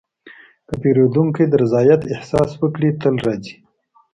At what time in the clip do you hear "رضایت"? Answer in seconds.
1.63-2.01